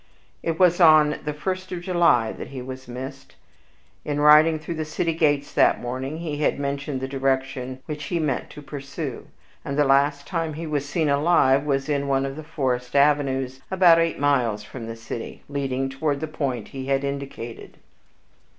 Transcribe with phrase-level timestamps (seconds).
[0.41, 3.35] It was on the first of July that he was missed.
[4.03, 8.17] In riding through the city gates that morning, he had mentioned the direction which he
[8.17, 9.27] meant to pursue;
[9.63, 13.61] and the last time he was seen alive was in one of the forest avenues,
[13.69, 17.77] about eight miles from the city, leading toward the point he had indicated.